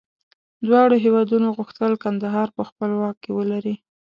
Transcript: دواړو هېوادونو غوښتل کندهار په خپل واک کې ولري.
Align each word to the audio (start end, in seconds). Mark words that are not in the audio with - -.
دواړو 0.65 0.95
هېوادونو 1.05 1.47
غوښتل 1.57 1.91
کندهار 2.03 2.47
په 2.57 2.63
خپل 2.69 2.89
واک 2.99 3.15
کې 3.23 3.31
ولري. 3.37 3.75